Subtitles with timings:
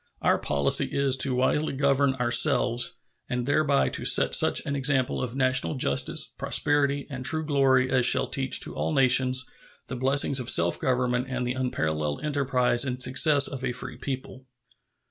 [0.23, 2.93] Our policy is wisely to govern ourselves,
[3.29, 8.03] and thereby to set such an example of national justice, prosperity, and true glory as
[8.03, 9.47] shall teach to all nations
[9.89, 14.47] the blessings of self government and the unparalleled enterprise and success of a free people.